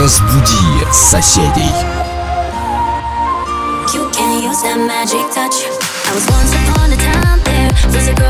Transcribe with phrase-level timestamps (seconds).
[0.00, 1.74] Разбуди соседей.
[3.92, 5.68] You can use that magic touch.
[6.08, 8.29] I was once upon a time there, physical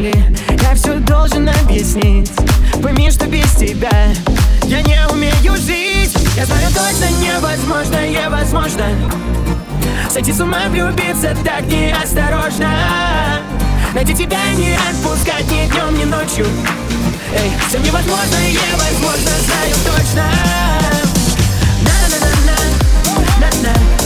[0.00, 0.12] земли
[0.62, 2.30] Я все должен объяснить.
[2.82, 4.08] Пойми, что без тебя
[4.64, 6.14] Я не умею жить.
[6.36, 8.84] Я знаю точно невозможно, невозможно
[10.10, 12.68] Сойти с ума, влюбиться так неосторожно.
[13.94, 16.46] Найти тебя не отпускать ни днем, ни ночью.
[17.32, 20.24] Эй, все невозможно, невозможно, знаю точно.
[21.82, 22.56] На-на-на-на,
[23.40, 23.99] на-на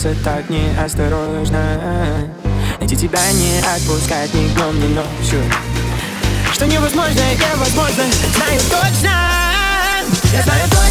[0.00, 1.60] сердце так неосторожно.
[2.78, 5.42] Найти тебя не отпускать ни днем, ни ночью.
[6.52, 9.10] Что невозможно, я возможно, знаю точно.
[10.32, 10.89] Я знаю точно.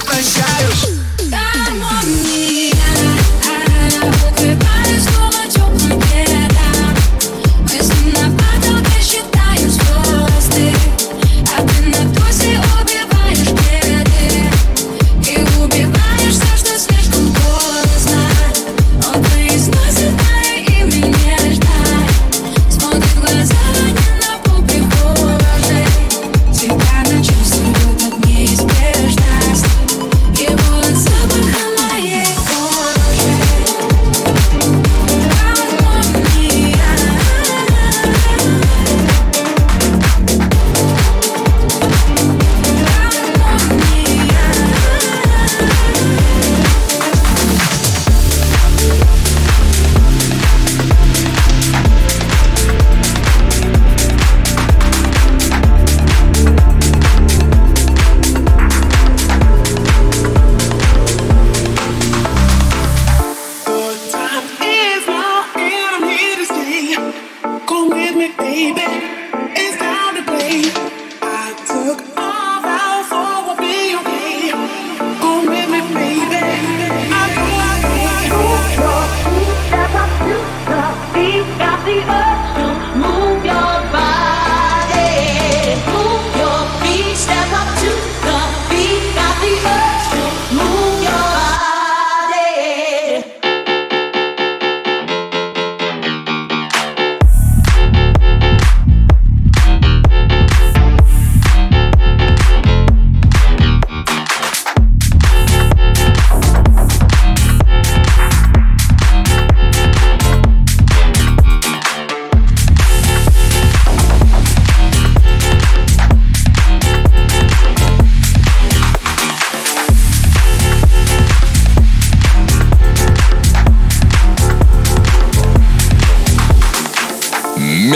[0.00, 0.64] Прощай
[1.28, 2.61] Гармония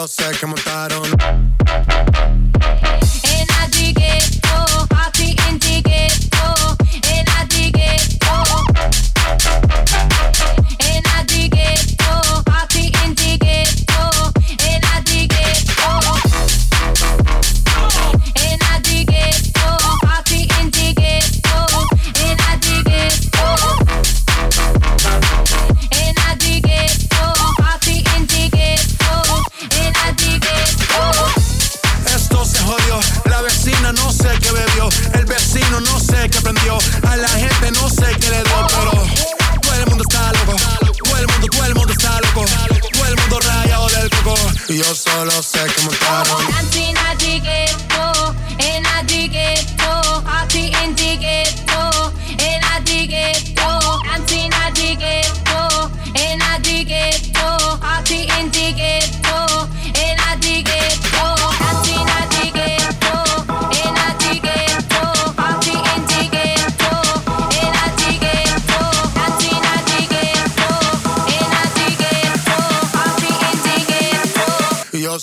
[0.00, 1.17] los sé que montaron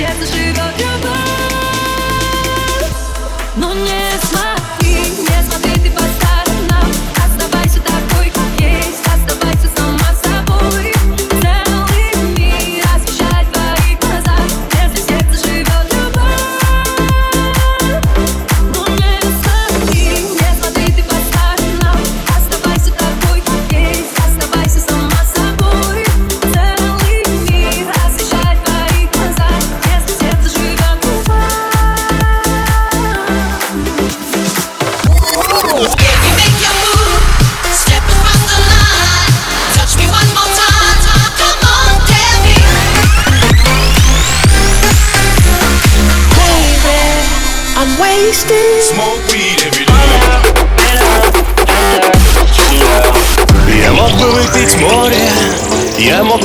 [0.00, 0.89] jetzt ist über